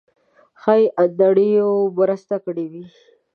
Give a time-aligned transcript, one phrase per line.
[0.61, 2.85] ښایي انډریو مرسته کړې وي.